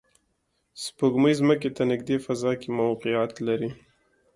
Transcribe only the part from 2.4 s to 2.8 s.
کې